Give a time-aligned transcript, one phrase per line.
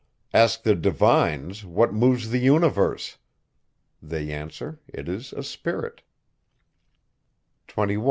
[0.33, 3.19] Ask the divines, what moves the universe?
[4.01, 6.01] They answer, it is a spirit.
[7.67, 7.99] 21.